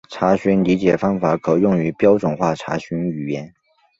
[0.09, 3.53] 查询理解方法可用于标准化查询语言。